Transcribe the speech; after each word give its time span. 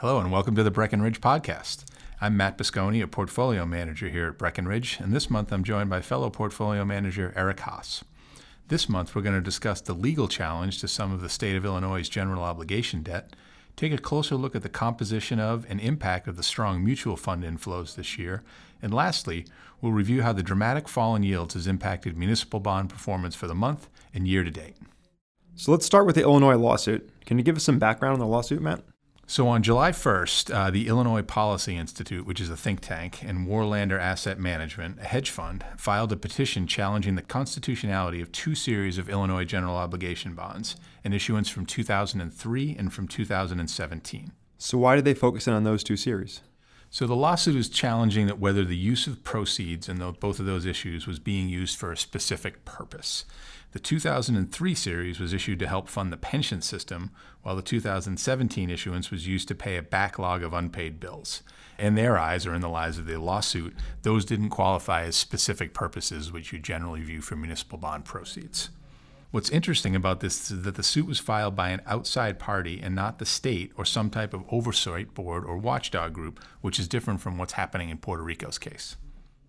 Hello, 0.00 0.20
and 0.20 0.30
welcome 0.30 0.54
to 0.54 0.62
the 0.62 0.70
Breckenridge 0.70 1.22
Podcast. 1.22 1.86
I'm 2.20 2.36
Matt 2.36 2.58
Buscone, 2.58 3.02
a 3.02 3.06
portfolio 3.06 3.64
manager 3.64 4.10
here 4.10 4.28
at 4.28 4.36
Breckenridge, 4.36 4.98
and 5.00 5.10
this 5.10 5.30
month 5.30 5.50
I'm 5.50 5.64
joined 5.64 5.88
by 5.88 6.02
fellow 6.02 6.28
portfolio 6.28 6.84
manager 6.84 7.32
Eric 7.34 7.60
Haas. 7.60 8.04
This 8.68 8.90
month 8.90 9.14
we're 9.14 9.22
going 9.22 9.36
to 9.36 9.40
discuss 9.40 9.80
the 9.80 9.94
legal 9.94 10.28
challenge 10.28 10.82
to 10.82 10.86
some 10.86 11.12
of 11.12 11.22
the 11.22 11.30
state 11.30 11.56
of 11.56 11.64
Illinois' 11.64 12.10
general 12.10 12.42
obligation 12.42 13.02
debt, 13.02 13.34
take 13.74 13.90
a 13.90 13.96
closer 13.96 14.34
look 14.34 14.54
at 14.54 14.62
the 14.62 14.68
composition 14.68 15.40
of 15.40 15.64
and 15.66 15.80
impact 15.80 16.28
of 16.28 16.36
the 16.36 16.42
strong 16.42 16.84
mutual 16.84 17.16
fund 17.16 17.42
inflows 17.42 17.94
this 17.94 18.18
year, 18.18 18.42
and 18.82 18.92
lastly, 18.92 19.46
we'll 19.80 19.92
review 19.92 20.20
how 20.20 20.34
the 20.34 20.42
dramatic 20.42 20.88
fall 20.90 21.16
in 21.16 21.22
yields 21.22 21.54
has 21.54 21.66
impacted 21.66 22.18
municipal 22.18 22.60
bond 22.60 22.90
performance 22.90 23.34
for 23.34 23.46
the 23.46 23.54
month 23.54 23.88
and 24.12 24.28
year 24.28 24.44
to 24.44 24.50
date. 24.50 24.76
So 25.54 25.72
let's 25.72 25.86
start 25.86 26.04
with 26.04 26.16
the 26.16 26.22
Illinois 26.22 26.56
lawsuit. 26.56 27.08
Can 27.24 27.38
you 27.38 27.44
give 27.44 27.56
us 27.56 27.64
some 27.64 27.78
background 27.78 28.12
on 28.12 28.20
the 28.20 28.26
lawsuit, 28.26 28.60
Matt? 28.60 28.84
So 29.28 29.48
on 29.48 29.64
July 29.64 29.90
1st, 29.90 30.54
uh, 30.54 30.70
the 30.70 30.86
Illinois 30.86 31.22
Policy 31.22 31.76
Institute, 31.76 32.24
which 32.24 32.40
is 32.40 32.48
a 32.48 32.56
think 32.56 32.80
tank, 32.80 33.24
and 33.24 33.48
Warlander 33.48 34.00
Asset 34.00 34.38
Management, 34.38 35.00
a 35.00 35.04
hedge 35.04 35.30
fund, 35.30 35.64
filed 35.76 36.12
a 36.12 36.16
petition 36.16 36.68
challenging 36.68 37.16
the 37.16 37.22
constitutionality 37.22 38.20
of 38.20 38.30
two 38.30 38.54
series 38.54 38.98
of 38.98 39.08
Illinois 39.08 39.44
general 39.44 39.74
obligation 39.74 40.34
bonds, 40.34 40.76
an 41.02 41.12
issuance 41.12 41.48
from 41.48 41.66
2003 41.66 42.76
and 42.78 42.92
from 42.92 43.08
2017. 43.08 44.30
So 44.58 44.78
why 44.78 44.94
did 44.94 45.04
they 45.04 45.14
focus 45.14 45.48
in 45.48 45.54
on 45.54 45.64
those 45.64 45.82
two 45.82 45.96
series? 45.96 46.42
So 46.90 47.06
the 47.06 47.16
lawsuit 47.16 47.56
is 47.56 47.68
challenging 47.68 48.26
that 48.26 48.38
whether 48.38 48.64
the 48.64 48.76
use 48.76 49.06
of 49.06 49.24
proceeds 49.24 49.88
in 49.88 49.98
both 50.18 50.40
of 50.40 50.46
those 50.46 50.64
issues 50.64 51.06
was 51.06 51.18
being 51.18 51.48
used 51.48 51.76
for 51.76 51.92
a 51.92 51.96
specific 51.96 52.64
purpose. 52.64 53.24
The 53.72 53.80
2003 53.80 54.74
series 54.74 55.20
was 55.20 55.34
issued 55.34 55.58
to 55.58 55.66
help 55.66 55.88
fund 55.88 56.10
the 56.10 56.16
pension 56.16 56.62
system, 56.62 57.10
while 57.42 57.56
the 57.56 57.62
2017 57.62 58.70
issuance 58.70 59.10
was 59.10 59.26
used 59.26 59.48
to 59.48 59.54
pay 59.54 59.76
a 59.76 59.82
backlog 59.82 60.42
of 60.42 60.54
unpaid 60.54 60.98
bills. 60.98 61.42
In 61.78 61.94
their 61.94 62.16
eyes, 62.16 62.46
or 62.46 62.54
in 62.54 62.62
the 62.62 62.70
eyes 62.70 62.96
of 62.96 63.04
the 63.04 63.20
lawsuit, 63.20 63.74
those 64.00 64.24
didn't 64.24 64.48
qualify 64.48 65.02
as 65.02 65.16
specific 65.16 65.74
purposes 65.74 66.32
which 66.32 66.52
you 66.52 66.58
generally 66.58 67.02
view 67.02 67.20
for 67.20 67.36
municipal 67.36 67.76
bond 67.76 68.06
proceeds. 68.06 68.70
What's 69.32 69.50
interesting 69.50 69.96
about 69.96 70.20
this 70.20 70.50
is 70.50 70.62
that 70.62 70.76
the 70.76 70.82
suit 70.82 71.06
was 71.06 71.18
filed 71.18 71.56
by 71.56 71.70
an 71.70 71.82
outside 71.84 72.38
party 72.38 72.80
and 72.80 72.94
not 72.94 73.18
the 73.18 73.26
state 73.26 73.72
or 73.76 73.84
some 73.84 74.08
type 74.08 74.32
of 74.32 74.44
oversight 74.50 75.14
board 75.14 75.44
or 75.44 75.58
watchdog 75.58 76.12
group, 76.12 76.40
which 76.60 76.78
is 76.78 76.88
different 76.88 77.20
from 77.20 77.36
what's 77.36 77.54
happening 77.54 77.90
in 77.90 77.98
Puerto 77.98 78.22
Rico's 78.22 78.58
case. 78.58 78.96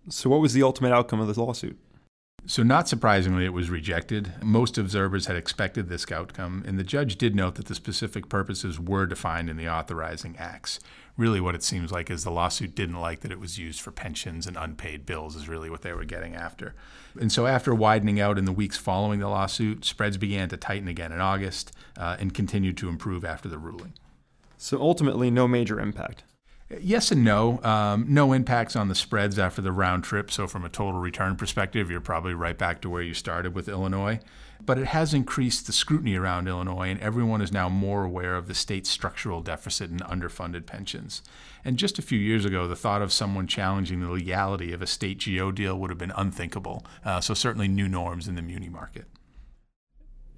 So, 0.08 0.28
what 0.28 0.40
was 0.40 0.52
the 0.52 0.62
ultimate 0.62 0.92
outcome 0.92 1.20
of 1.20 1.28
this 1.28 1.36
lawsuit? 1.36 1.78
So, 2.48 2.62
not 2.62 2.88
surprisingly, 2.88 3.44
it 3.44 3.52
was 3.52 3.68
rejected. 3.68 4.32
Most 4.42 4.78
observers 4.78 5.26
had 5.26 5.36
expected 5.36 5.90
this 5.90 6.10
outcome, 6.10 6.64
and 6.66 6.78
the 6.78 6.82
judge 6.82 7.16
did 7.16 7.36
note 7.36 7.56
that 7.56 7.66
the 7.66 7.74
specific 7.74 8.30
purposes 8.30 8.80
were 8.80 9.04
defined 9.04 9.50
in 9.50 9.58
the 9.58 9.68
authorizing 9.68 10.34
acts. 10.38 10.80
Really, 11.18 11.42
what 11.42 11.54
it 11.54 11.62
seems 11.62 11.92
like 11.92 12.08
is 12.08 12.24
the 12.24 12.30
lawsuit 12.30 12.74
didn't 12.74 13.02
like 13.02 13.20
that 13.20 13.30
it 13.30 13.38
was 13.38 13.58
used 13.58 13.82
for 13.82 13.90
pensions 13.90 14.46
and 14.46 14.56
unpaid 14.56 15.04
bills, 15.04 15.36
is 15.36 15.46
really 15.46 15.68
what 15.68 15.82
they 15.82 15.92
were 15.92 16.06
getting 16.06 16.34
after. 16.34 16.74
And 17.20 17.30
so, 17.30 17.46
after 17.46 17.74
widening 17.74 18.18
out 18.18 18.38
in 18.38 18.46
the 18.46 18.52
weeks 18.52 18.78
following 18.78 19.20
the 19.20 19.28
lawsuit, 19.28 19.84
spreads 19.84 20.16
began 20.16 20.48
to 20.48 20.56
tighten 20.56 20.88
again 20.88 21.12
in 21.12 21.20
August 21.20 21.72
uh, 21.98 22.16
and 22.18 22.32
continued 22.32 22.78
to 22.78 22.88
improve 22.88 23.26
after 23.26 23.50
the 23.50 23.58
ruling. 23.58 23.92
So, 24.56 24.80
ultimately, 24.80 25.30
no 25.30 25.48
major 25.48 25.78
impact. 25.78 26.24
Yes 26.80 27.10
and 27.10 27.24
no. 27.24 27.62
Um, 27.62 28.04
no 28.08 28.34
impacts 28.34 28.76
on 28.76 28.88
the 28.88 28.94
spreads 28.94 29.38
after 29.38 29.62
the 29.62 29.72
round 29.72 30.04
trip. 30.04 30.30
So, 30.30 30.46
from 30.46 30.66
a 30.66 30.68
total 30.68 31.00
return 31.00 31.36
perspective, 31.36 31.90
you're 31.90 32.00
probably 32.00 32.34
right 32.34 32.58
back 32.58 32.82
to 32.82 32.90
where 32.90 33.00
you 33.00 33.14
started 33.14 33.54
with 33.54 33.70
Illinois. 33.70 34.20
But 34.60 34.76
it 34.76 34.88
has 34.88 35.14
increased 35.14 35.66
the 35.66 35.72
scrutiny 35.72 36.16
around 36.16 36.46
Illinois, 36.46 36.90
and 36.90 37.00
everyone 37.00 37.40
is 37.40 37.52
now 37.52 37.70
more 37.70 38.04
aware 38.04 38.34
of 38.34 38.48
the 38.48 38.54
state's 38.54 38.90
structural 38.90 39.40
deficit 39.40 39.88
and 39.88 40.02
underfunded 40.02 40.66
pensions. 40.66 41.22
And 41.64 41.78
just 41.78 41.98
a 41.98 42.02
few 42.02 42.18
years 42.18 42.44
ago, 42.44 42.66
the 42.66 42.76
thought 42.76 43.00
of 43.00 43.12
someone 43.12 43.46
challenging 43.46 44.00
the 44.00 44.10
legality 44.10 44.72
of 44.72 44.82
a 44.82 44.86
state 44.86 45.24
GO 45.24 45.50
deal 45.52 45.78
would 45.78 45.90
have 45.90 45.98
been 45.98 46.12
unthinkable. 46.16 46.84
Uh, 47.02 47.22
so, 47.22 47.32
certainly 47.32 47.68
new 47.68 47.88
norms 47.88 48.28
in 48.28 48.34
the 48.34 48.42
muni 48.42 48.68
market. 48.68 49.06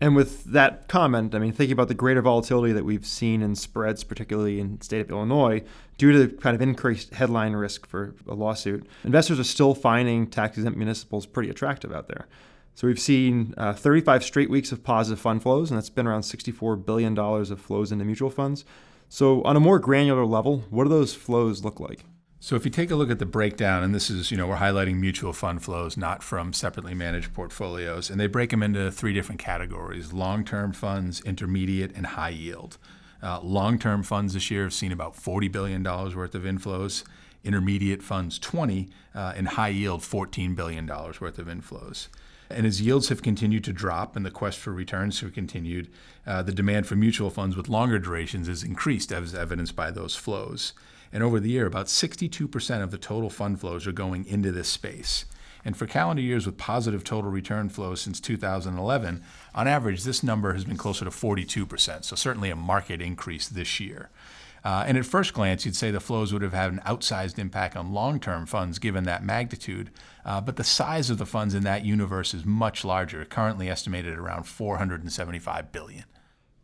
And 0.00 0.16
with 0.16 0.44
that 0.44 0.88
comment, 0.88 1.34
I 1.34 1.38
mean, 1.38 1.52
thinking 1.52 1.74
about 1.74 1.88
the 1.88 1.94
greater 1.94 2.22
volatility 2.22 2.72
that 2.72 2.84
we've 2.84 3.04
seen 3.04 3.42
in 3.42 3.54
spreads, 3.54 4.02
particularly 4.02 4.58
in 4.58 4.80
state 4.80 5.02
of 5.02 5.10
Illinois, 5.10 5.62
due 5.98 6.12
to 6.12 6.26
the 6.26 6.28
kind 6.28 6.56
of 6.56 6.62
increased 6.62 7.12
headline 7.12 7.52
risk 7.52 7.86
for 7.86 8.14
a 8.26 8.34
lawsuit, 8.34 8.86
investors 9.04 9.38
are 9.38 9.44
still 9.44 9.74
finding 9.74 10.26
tax 10.26 10.56
exempt 10.56 10.78
municipals 10.78 11.26
pretty 11.26 11.50
attractive 11.50 11.92
out 11.92 12.08
there. 12.08 12.26
So 12.74 12.86
we've 12.86 12.98
seen 12.98 13.52
uh, 13.58 13.74
35 13.74 14.24
straight 14.24 14.48
weeks 14.48 14.72
of 14.72 14.82
positive 14.82 15.20
fund 15.20 15.42
flows, 15.42 15.70
and 15.70 15.76
that's 15.76 15.90
been 15.90 16.06
around 16.06 16.22
$64 16.22 16.86
billion 16.86 17.18
of 17.18 17.60
flows 17.60 17.92
into 17.92 18.06
mutual 18.06 18.30
funds. 18.30 18.64
So, 19.12 19.42
on 19.42 19.56
a 19.56 19.60
more 19.60 19.80
granular 19.80 20.24
level, 20.24 20.64
what 20.70 20.84
do 20.84 20.88
those 20.88 21.12
flows 21.12 21.64
look 21.64 21.80
like? 21.80 22.04
So 22.42 22.56
if 22.56 22.64
you 22.64 22.70
take 22.70 22.90
a 22.90 22.96
look 22.96 23.10
at 23.10 23.18
the 23.18 23.26
breakdown, 23.26 23.82
and 23.82 23.94
this 23.94 24.08
is, 24.08 24.30
you 24.30 24.36
know, 24.38 24.46
we're 24.46 24.56
highlighting 24.56 24.98
mutual 24.98 25.34
fund 25.34 25.62
flows, 25.62 25.98
not 25.98 26.22
from 26.22 26.54
separately 26.54 26.94
managed 26.94 27.34
portfolios, 27.34 28.08
and 28.08 28.18
they 28.18 28.26
break 28.26 28.48
them 28.48 28.62
into 28.62 28.90
three 28.90 29.12
different 29.12 29.38
categories 29.38 30.14
long 30.14 30.42
term 30.42 30.72
funds, 30.72 31.20
intermediate, 31.20 31.94
and 31.94 32.06
high 32.06 32.30
yield. 32.30 32.78
Uh, 33.22 33.40
long 33.42 33.78
term 33.78 34.02
funds 34.02 34.32
this 34.32 34.50
year 34.50 34.62
have 34.62 34.72
seen 34.72 34.90
about 34.90 35.14
$40 35.14 35.52
billion 35.52 35.82
worth 35.82 36.34
of 36.34 36.44
inflows, 36.44 37.04
intermediate 37.44 38.02
funds 38.02 38.38
20, 38.38 38.88
uh, 39.14 39.34
and 39.36 39.48
high 39.48 39.68
yield 39.68 40.00
$14 40.00 40.56
billion 40.56 40.86
worth 40.86 41.38
of 41.38 41.46
inflows. 41.46 42.08
And 42.50 42.66
as 42.66 42.82
yields 42.82 43.08
have 43.08 43.22
continued 43.22 43.64
to 43.64 43.72
drop 43.72 44.16
and 44.16 44.26
the 44.26 44.30
quest 44.30 44.58
for 44.58 44.72
returns 44.72 45.20
have 45.20 45.32
continued, 45.32 45.88
uh, 46.26 46.42
the 46.42 46.52
demand 46.52 46.86
for 46.86 46.96
mutual 46.96 47.30
funds 47.30 47.56
with 47.56 47.68
longer 47.68 47.98
durations 47.98 48.48
has 48.48 48.62
increased, 48.62 49.12
as 49.12 49.34
evidenced 49.34 49.76
by 49.76 49.90
those 49.90 50.16
flows. 50.16 50.72
And 51.12 51.22
over 51.22 51.40
the 51.40 51.50
year, 51.50 51.66
about 51.66 51.86
62% 51.86 52.82
of 52.82 52.90
the 52.90 52.98
total 52.98 53.30
fund 53.30 53.60
flows 53.60 53.86
are 53.86 53.92
going 53.92 54.26
into 54.26 54.52
this 54.52 54.68
space. 54.68 55.24
And 55.64 55.76
for 55.76 55.86
calendar 55.86 56.22
years 56.22 56.46
with 56.46 56.56
positive 56.56 57.04
total 57.04 57.30
return 57.30 57.68
flows 57.68 58.00
since 58.00 58.20
2011, 58.20 59.22
on 59.54 59.68
average, 59.68 60.04
this 60.04 60.22
number 60.22 60.54
has 60.54 60.64
been 60.64 60.76
closer 60.76 61.04
to 61.04 61.10
42%. 61.10 62.04
So, 62.04 62.16
certainly 62.16 62.50
a 62.50 62.56
market 62.56 63.02
increase 63.02 63.48
this 63.48 63.78
year. 63.78 64.10
Uh, 64.64 64.84
and 64.86 64.98
at 64.98 65.06
first 65.06 65.32
glance, 65.32 65.64
you'd 65.64 65.76
say 65.76 65.90
the 65.90 66.00
flows 66.00 66.32
would 66.32 66.42
have 66.42 66.52
had 66.52 66.72
an 66.72 66.80
outsized 66.86 67.38
impact 67.38 67.76
on 67.76 67.92
long 67.92 68.20
term 68.20 68.46
funds 68.46 68.78
given 68.78 69.04
that 69.04 69.24
magnitude. 69.24 69.90
Uh, 70.24 70.40
but 70.40 70.56
the 70.56 70.64
size 70.64 71.10
of 71.10 71.18
the 71.18 71.26
funds 71.26 71.54
in 71.54 71.62
that 71.64 71.84
universe 71.84 72.34
is 72.34 72.44
much 72.44 72.84
larger, 72.84 73.24
currently 73.24 73.68
estimated 73.70 74.12
at 74.12 74.18
around 74.18 74.44
475 74.44 75.72
billion. 75.72 76.04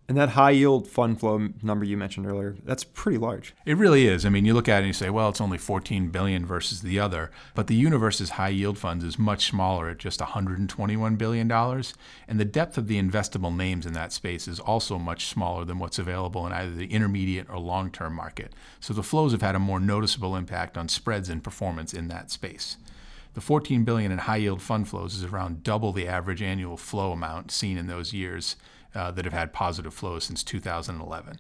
And 0.09 0.17
that 0.17 0.31
high 0.31 0.53
yield 0.53 0.87
fund 0.87 1.19
flow 1.19 1.49
number 1.63 1.85
you 1.85 1.97
mentioned 1.97 2.27
earlier, 2.27 2.55
that's 2.65 2.85
pretty 2.85 3.19
large. 3.19 3.55
It 3.65 3.77
really 3.77 4.07
is. 4.07 4.25
I 4.25 4.29
mean, 4.29 4.45
you 4.45 4.55
look 4.55 4.69
at 4.69 4.77
it 4.77 4.79
and 4.79 4.87
you 4.87 4.93
say, 4.93 5.11
well, 5.11 5.29
it's 5.29 5.41
only 5.41 5.59
14 5.59 6.11
billion 6.11 6.47
versus 6.47 6.83
the 6.83 7.01
other, 7.01 7.33
but 7.57 7.67
the 7.67 7.75
universe's 7.75 8.31
high 8.31 8.51
yield 8.51 8.79
funds 8.79 9.03
is 9.03 9.19
much 9.19 9.47
smaller 9.47 9.89
at 9.89 9.99
just 9.99 10.21
121 10.21 11.17
billion 11.17 11.49
dollars, 11.49 11.93
and 12.29 12.39
the 12.39 12.45
depth 12.45 12.79
of 12.79 12.87
the 12.87 13.03
investable 13.03 13.55
names 13.55 13.85
in 13.85 13.95
that 13.95 14.13
space 14.13 14.47
is 14.47 14.61
also 14.61 14.97
much 14.97 15.27
smaller 15.27 15.65
than 15.65 15.81
what's 15.81 15.99
available 15.99 16.47
in 16.47 16.53
either 16.53 16.73
the 16.73 16.93
intermediate 16.93 17.51
or 17.51 17.59
long-term 17.59 18.15
market. 18.15 18.53
So 18.79 18.95
the 18.95 19.03
flows 19.03 19.33
have 19.33 19.43
had 19.43 19.57
a 19.57 19.61
more 19.61 19.81
noticeable 19.81 20.37
impact 20.37 20.79
on 20.79 20.89
spreads 20.89 21.29
and 21.29 21.43
performance 21.43 21.93
in 21.93 22.07
that 22.09 22.31
space. 22.31 22.77
The 23.35 23.41
14 23.41 23.83
billion 23.83 24.13
in 24.13 24.19
high 24.19 24.37
yield 24.37 24.63
fund 24.63 24.89
flows 24.89 25.17
is 25.17 25.25
around 25.25 25.65
double 25.65 25.93
the 25.93 26.07
average 26.07 26.41
annual 26.41 26.77
flow 26.77 27.11
amount 27.11 27.51
seen 27.51 27.77
in 27.77 27.87
those 27.89 28.15
years 28.15 28.57
uh, 28.95 29.11
that 29.11 29.25
have 29.25 29.35
had 29.35 29.53
positive 29.53 29.95
flows 29.95 30.25
since 30.25 30.43
2011. 30.43 31.39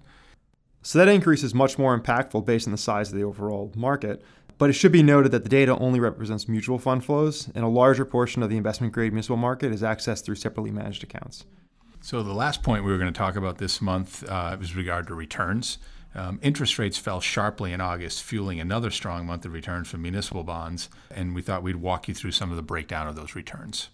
So 0.82 0.98
that 0.98 1.08
increase 1.08 1.42
is 1.42 1.54
much 1.54 1.78
more 1.78 1.98
impactful 1.98 2.44
based 2.44 2.68
on 2.68 2.72
the 2.72 2.78
size 2.78 3.10
of 3.10 3.16
the 3.16 3.24
overall 3.24 3.72
market. 3.74 4.22
But 4.58 4.70
it 4.70 4.74
should 4.74 4.92
be 4.92 5.02
noted 5.02 5.32
that 5.32 5.42
the 5.42 5.50
data 5.50 5.76
only 5.76 6.00
represents 6.00 6.48
mutual 6.48 6.78
fund 6.78 7.04
flows, 7.04 7.50
and 7.54 7.64
a 7.64 7.68
larger 7.68 8.04
portion 8.04 8.42
of 8.42 8.48
the 8.48 8.56
investment 8.56 8.92
grade 8.92 9.12
municipal 9.12 9.36
market 9.36 9.72
is 9.72 9.82
accessed 9.82 10.24
through 10.24 10.36
separately 10.36 10.70
managed 10.70 11.02
accounts. 11.02 11.44
So, 12.00 12.22
the 12.22 12.32
last 12.32 12.62
point 12.62 12.84
we 12.84 12.92
were 12.92 12.98
going 12.98 13.12
to 13.12 13.18
talk 13.18 13.36
about 13.36 13.58
this 13.58 13.82
month 13.82 14.26
uh, 14.28 14.56
is 14.60 14.76
regard 14.76 15.08
to 15.08 15.14
returns. 15.14 15.78
Um, 16.14 16.38
interest 16.40 16.78
rates 16.78 16.96
fell 16.96 17.20
sharply 17.20 17.72
in 17.72 17.80
August, 17.80 18.22
fueling 18.22 18.58
another 18.58 18.90
strong 18.90 19.26
month 19.26 19.44
of 19.44 19.52
returns 19.52 19.88
for 19.88 19.98
municipal 19.98 20.44
bonds, 20.44 20.88
and 21.10 21.34
we 21.34 21.42
thought 21.42 21.62
we'd 21.62 21.76
walk 21.76 22.08
you 22.08 22.14
through 22.14 22.30
some 22.30 22.50
of 22.50 22.56
the 22.56 22.62
breakdown 22.62 23.06
of 23.06 23.16
those 23.16 23.34
returns. 23.34 23.90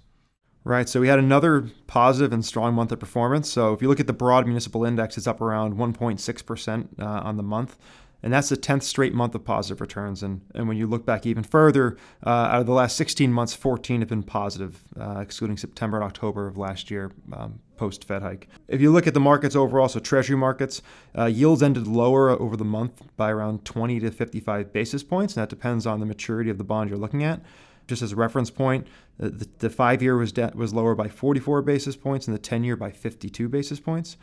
Right. 0.65 0.89
So 0.89 1.01
we 1.01 1.09
had 1.09 1.19
another 1.19 1.69
positive 1.89 2.33
and 2.33 2.45
strong 2.45 2.75
month 2.75 2.93
of 2.93 3.01
performance. 3.01 3.51
So 3.51 3.73
if 3.73 3.83
you 3.83 3.89
look 3.89 3.99
at 3.99 4.07
the 4.07 4.13
broad 4.13 4.47
municipal 4.47 4.85
index, 4.85 5.19
it's 5.19 5.27
up 5.27 5.41
around 5.41 5.75
1.6% 5.75 7.01
uh, 7.01 7.05
on 7.05 7.37
the 7.37 7.43
month. 7.43 7.77
And 8.23 8.33
that's 8.33 8.49
the 8.49 8.57
10th 8.57 8.85
straight 8.85 9.13
month 9.13 9.35
of 9.35 9.45
positive 9.45 9.81
returns. 9.81 10.23
And, 10.23 10.43
and 10.55 10.69
when 10.69 10.77
you 10.77 10.87
look 10.87 11.05
back 11.05 11.27
even 11.27 11.43
further, 11.43 11.97
uh, 12.25 12.31
out 12.31 12.61
of 12.61 12.67
the 12.67 12.73
last 12.73 12.97
16 12.97 13.33
months, 13.33 13.53
14 13.55 14.01
have 14.01 14.09
been 14.09 14.23
positive, 14.23 14.85
uh, 14.99 15.19
excluding 15.19 15.57
September 15.57 15.97
and 15.97 16.05
October 16.05 16.47
of 16.47 16.57
last 16.57 16.89
year 16.89 17.11
um, 17.33 17.59
post 17.77 18.05
Fed 18.05 18.23
hike. 18.23 18.49
If 18.69 18.81
you 18.81 18.93
look 18.93 19.09
at 19.09 19.15
the 19.15 19.21
markets 19.21 19.57
overall, 19.57 19.89
so 19.89 19.99
Treasury 19.99 20.37
markets, 20.37 20.83
uh, 21.19 21.25
yields 21.25 21.65
ended 21.65 21.89
lower 21.89 22.31
over 22.31 22.57
the 22.57 22.65
month 22.65 23.03
by 23.17 23.33
around 23.33 23.65
20 23.65 23.99
to 23.99 24.13
55 24.13 24.73
basis 24.73 25.03
points. 25.03 25.35
And 25.35 25.43
that 25.43 25.49
depends 25.49 25.85
on 25.85 25.99
the 25.99 26.07
maturity 26.07 26.51
of 26.51 26.59
the 26.59 26.65
bond 26.65 26.91
you're 26.91 26.99
looking 27.01 27.25
at. 27.25 27.41
Just 27.93 28.01
as 28.01 28.13
a 28.13 28.17
reference 28.17 28.49
point, 28.49 28.87
the, 29.19 29.47
the 29.59 29.69
five 29.69 30.01
year 30.03 30.17
was, 30.17 30.33
de- 30.33 30.51
was 30.55 30.73
lower 30.73 30.95
by 30.95 31.09
44 31.09 31.61
basis 31.61 31.95
points 31.95 32.27
and 32.27 32.35
the 32.35 32.41
10 32.41 32.65
year 32.65 32.75
by 32.75 32.91
52 32.91 33.51
basis 33.51 33.81
points. 33.81 34.17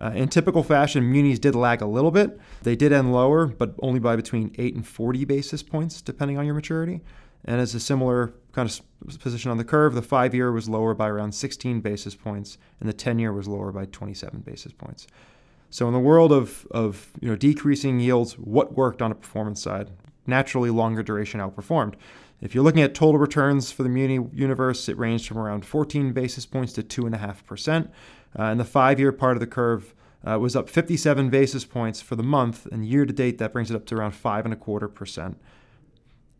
Uh, 0.00 0.10
in 0.14 0.26
typical 0.30 0.62
fashion, 0.62 1.12
munis 1.12 1.38
did 1.38 1.54
lag 1.54 1.82
a 1.82 1.86
little 1.86 2.10
bit. 2.10 2.40
They 2.62 2.76
did 2.76 2.94
end 2.94 3.12
lower, 3.12 3.46
but 3.46 3.74
only 3.82 4.00
by 4.00 4.16
between 4.16 4.54
8 4.56 4.74
and 4.74 4.86
40 4.88 5.26
basis 5.26 5.62
points, 5.62 6.00
depending 6.00 6.38
on 6.38 6.46
your 6.46 6.54
maturity. 6.54 7.02
And 7.44 7.60
as 7.60 7.74
a 7.74 7.80
similar 7.80 8.32
kind 8.52 8.66
of 8.66 9.20
position 9.20 9.50
on 9.50 9.58
the 9.58 9.64
curve, 9.64 9.92
the 9.92 10.00
five 10.00 10.34
year 10.34 10.50
was 10.50 10.66
lower 10.66 10.94
by 10.94 11.10
around 11.10 11.32
16 11.32 11.82
basis 11.82 12.14
points, 12.14 12.56
and 12.80 12.88
the 12.88 12.94
10 12.94 13.18
year 13.18 13.34
was 13.34 13.46
lower 13.46 13.70
by 13.70 13.84
27 13.84 14.40
basis 14.40 14.72
points. 14.72 15.06
So 15.68 15.86
in 15.88 15.92
the 15.92 16.00
world 16.00 16.32
of, 16.32 16.66
of 16.70 17.10
you 17.20 17.28
know 17.28 17.36
decreasing 17.36 18.00
yields, 18.00 18.38
what 18.38 18.78
worked 18.78 19.02
on 19.02 19.12
a 19.12 19.14
performance 19.14 19.60
side? 19.60 19.90
Naturally, 20.26 20.70
longer 20.70 21.02
duration 21.02 21.38
outperformed. 21.38 21.96
If 22.40 22.54
you're 22.54 22.64
looking 22.64 22.82
at 22.82 22.94
total 22.94 23.18
returns 23.18 23.70
for 23.70 23.82
the 23.82 23.88
muni 23.88 24.26
universe, 24.32 24.88
it 24.88 24.96
ranged 24.96 25.28
from 25.28 25.38
around 25.38 25.64
14 25.64 26.12
basis 26.12 26.46
points 26.46 26.72
to 26.74 26.82
2.5%. 26.82 27.88
Uh, 28.38 28.42
and 28.42 28.58
the 28.58 28.64
five 28.64 28.98
year 28.98 29.12
part 29.12 29.36
of 29.36 29.40
the 29.40 29.46
curve 29.46 29.94
uh, 30.26 30.38
was 30.38 30.56
up 30.56 30.68
57 30.68 31.30
basis 31.30 31.64
points 31.64 32.00
for 32.00 32.16
the 32.16 32.22
month, 32.22 32.66
and 32.66 32.84
year 32.86 33.04
to 33.04 33.12
date, 33.12 33.38
that 33.38 33.52
brings 33.52 33.70
it 33.70 33.76
up 33.76 33.86
to 33.86 33.94
around 33.94 34.12
5.25%. 34.12 35.36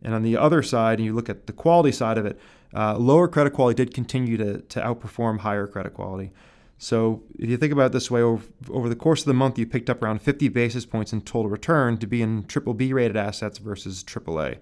And 0.03 0.15
on 0.15 0.23
the 0.23 0.37
other 0.37 0.63
side, 0.63 0.99
and 0.99 1.05
you 1.05 1.13
look 1.13 1.29
at 1.29 1.47
the 1.47 1.53
quality 1.53 1.91
side 1.91 2.17
of 2.17 2.25
it, 2.25 2.39
uh, 2.73 2.97
lower 2.97 3.27
credit 3.27 3.53
quality 3.53 3.83
did 3.83 3.93
continue 3.93 4.37
to, 4.37 4.61
to 4.61 4.81
outperform 4.81 5.39
higher 5.39 5.67
credit 5.67 5.93
quality. 5.93 6.31
So 6.77 7.21
if 7.37 7.47
you 7.47 7.57
think 7.57 7.71
about 7.71 7.87
it 7.87 7.91
this 7.91 8.09
way, 8.09 8.21
over, 8.21 8.43
over, 8.71 8.89
the 8.89 8.95
course 8.95 9.21
of 9.21 9.27
the 9.27 9.35
month, 9.35 9.59
you 9.59 9.67
picked 9.67 9.89
up 9.89 10.01
around 10.01 10.23
50 10.23 10.47
basis 10.49 10.83
points 10.83 11.13
in 11.13 11.21
total 11.21 11.47
return 11.47 11.97
to 11.99 12.07
be 12.07 12.23
in 12.23 12.45
triple 12.45 12.73
B 12.73 12.91
rated 12.91 13.17
assets 13.17 13.59
versus 13.59 14.03
AAA. 14.03 14.57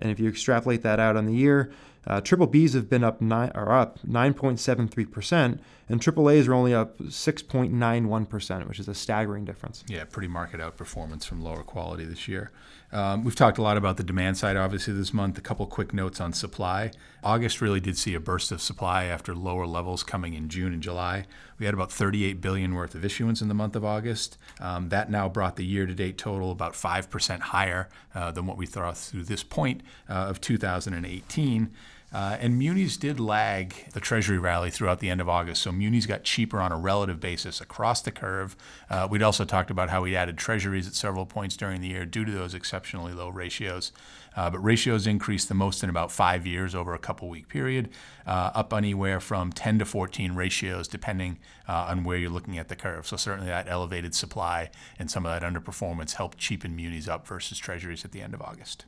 And 0.00 0.10
if 0.10 0.20
you 0.20 0.28
extrapolate 0.28 0.82
that 0.82 1.00
out 1.00 1.16
on 1.16 1.26
the 1.26 1.34
year, 1.34 1.72
uh, 2.06 2.20
triple 2.20 2.46
Bs 2.46 2.74
have 2.74 2.88
been 2.88 3.02
up 3.02 3.20
nine 3.20 3.50
are 3.54 3.72
up 3.72 3.98
9.73%, 4.06 5.58
and 5.88 6.00
triple 6.00 6.30
A's 6.30 6.46
are 6.46 6.54
only 6.54 6.72
up 6.72 6.98
6.91%, 6.98 8.68
which 8.68 8.78
is 8.78 8.86
a 8.86 8.94
staggering 8.94 9.44
difference. 9.44 9.82
Yeah, 9.88 10.04
pretty 10.04 10.28
market 10.28 10.60
outperformance 10.60 11.24
from 11.24 11.42
lower 11.42 11.64
quality 11.64 12.04
this 12.04 12.28
year. 12.28 12.52
Um, 12.92 13.24
we've 13.24 13.34
talked 13.34 13.58
a 13.58 13.62
lot 13.62 13.76
about 13.76 13.96
the 13.96 14.04
demand 14.04 14.38
side, 14.38 14.56
obviously, 14.56 14.94
this 14.94 15.12
month. 15.12 15.36
A 15.36 15.40
couple 15.40 15.66
quick 15.66 15.92
notes 15.92 16.20
on 16.20 16.32
supply. 16.32 16.92
August 17.22 17.60
really 17.60 17.80
did 17.80 17.98
see 17.98 18.14
a 18.14 18.20
burst 18.20 18.52
of 18.52 18.62
supply 18.62 19.04
after 19.04 19.34
lower 19.34 19.66
levels 19.66 20.02
coming 20.02 20.34
in 20.34 20.48
June 20.48 20.72
and 20.72 20.82
July. 20.82 21.26
We 21.58 21.66
had 21.66 21.74
about 21.74 21.90
38 21.90 22.40
billion 22.40 22.74
worth 22.74 22.94
of 22.94 23.04
issuance 23.04 23.42
in 23.42 23.48
the 23.48 23.54
month 23.54 23.74
of 23.74 23.84
August. 23.84 24.38
Um, 24.60 24.90
that 24.90 25.10
now 25.10 25.28
brought 25.28 25.56
the 25.56 25.64
year-to-date 25.64 26.18
total 26.18 26.50
about 26.50 26.74
5% 26.74 27.40
higher 27.40 27.88
uh, 28.14 28.30
than 28.30 28.46
what 28.46 28.56
we 28.56 28.66
thought 28.66 28.96
through 28.96 29.24
this 29.24 29.42
point 29.42 29.82
uh, 30.08 30.12
of 30.12 30.40
2018. 30.40 31.70
Uh, 32.12 32.36
and 32.40 32.58
munis 32.58 32.96
did 32.96 33.18
lag 33.18 33.74
the 33.92 34.00
Treasury 34.00 34.38
rally 34.38 34.70
throughout 34.70 35.00
the 35.00 35.10
end 35.10 35.20
of 35.20 35.28
August. 35.28 35.62
So 35.62 35.72
munis 35.72 36.06
got 36.06 36.22
cheaper 36.22 36.60
on 36.60 36.72
a 36.72 36.76
relative 36.76 37.20
basis 37.20 37.60
across 37.60 38.00
the 38.00 38.12
curve. 38.12 38.56
Uh, 38.88 39.08
we'd 39.10 39.22
also 39.22 39.44
talked 39.44 39.70
about 39.70 39.90
how 39.90 40.02
we 40.02 40.14
added 40.14 40.38
Treasuries 40.38 40.86
at 40.86 40.94
several 40.94 41.26
points 41.26 41.56
during 41.56 41.80
the 41.80 41.88
year 41.88 42.06
due 42.06 42.24
to 42.24 42.30
those 42.30 42.54
exceptionally 42.54 43.12
low 43.12 43.28
ratios. 43.28 43.92
Uh, 44.36 44.50
but 44.50 44.58
ratios 44.60 45.06
increased 45.06 45.48
the 45.48 45.54
most 45.54 45.82
in 45.82 45.90
about 45.90 46.12
five 46.12 46.46
years 46.46 46.74
over 46.74 46.94
a 46.94 46.98
couple 46.98 47.28
week 47.28 47.48
period, 47.48 47.88
uh, 48.26 48.50
up 48.54 48.72
anywhere 48.72 49.18
from 49.18 49.50
10 49.50 49.78
to 49.78 49.84
14 49.84 50.34
ratios, 50.34 50.86
depending 50.86 51.38
uh, 51.68 51.86
on 51.88 52.04
where 52.04 52.18
you're 52.18 52.30
looking 52.30 52.58
at 52.58 52.68
the 52.68 52.76
curve. 52.76 53.06
So 53.06 53.16
certainly 53.16 53.48
that 53.48 53.66
elevated 53.68 54.14
supply 54.14 54.70
and 54.98 55.10
some 55.10 55.26
of 55.26 55.32
that 55.32 55.52
underperformance 55.52 56.14
helped 56.14 56.38
cheapen 56.38 56.76
munis 56.76 57.08
up 57.08 57.26
versus 57.26 57.58
Treasuries 57.58 58.04
at 58.04 58.12
the 58.12 58.20
end 58.20 58.34
of 58.34 58.42
August. 58.42 58.84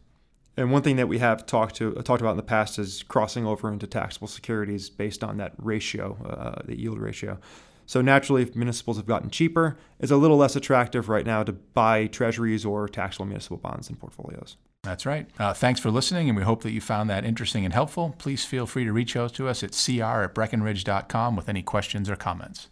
And 0.58 0.72
one 0.72 0.82
thing 0.82 0.96
that 0.96 1.06
we 1.06 1.18
have 1.18 1.46
talked 1.46 1.76
to 1.76 1.96
uh, 1.96 2.02
talked 2.02 2.20
about 2.20 2.32
in 2.32 2.36
the 2.36 2.42
past 2.42 2.80
is 2.80 3.04
crossing 3.04 3.46
over 3.46 3.72
into 3.72 3.86
taxable 3.86 4.26
securities 4.26 4.90
based 4.90 5.22
on 5.22 5.36
that 5.36 5.52
ratio, 5.56 6.16
uh, 6.26 6.62
the 6.64 6.76
yield 6.76 6.98
ratio. 6.98 7.38
So 7.86 8.02
naturally, 8.02 8.42
if 8.42 8.56
municipals 8.56 8.96
have 8.96 9.06
gotten 9.06 9.30
cheaper, 9.30 9.78
it's 10.00 10.10
a 10.10 10.16
little 10.16 10.36
less 10.36 10.56
attractive 10.56 11.08
right 11.08 11.24
now 11.24 11.44
to 11.44 11.52
buy 11.52 12.08
treasuries 12.08 12.64
or 12.64 12.88
taxable 12.88 13.24
municipal 13.24 13.56
bonds 13.56 13.88
in 13.88 13.94
portfolios. 13.94 14.56
That's 14.82 15.06
right. 15.06 15.28
Uh, 15.38 15.54
thanks 15.54 15.78
for 15.80 15.92
listening, 15.92 16.28
and 16.28 16.36
we 16.36 16.42
hope 16.42 16.64
that 16.64 16.72
you 16.72 16.80
found 16.80 17.08
that 17.08 17.24
interesting 17.24 17.64
and 17.64 17.72
helpful. 17.72 18.16
Please 18.18 18.44
feel 18.44 18.66
free 18.66 18.84
to 18.84 18.92
reach 18.92 19.14
out 19.14 19.34
to 19.34 19.46
us 19.46 19.62
at 19.62 19.70
cr 19.72 20.02
at 20.02 20.34
breckenridge.com 20.34 21.36
with 21.36 21.48
any 21.48 21.62
questions 21.62 22.10
or 22.10 22.16
comments. 22.16 22.68